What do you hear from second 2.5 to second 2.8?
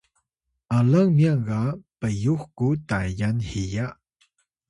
ku